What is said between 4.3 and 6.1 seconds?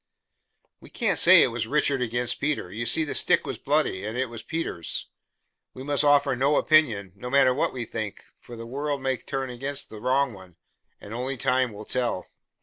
was Peter's. We must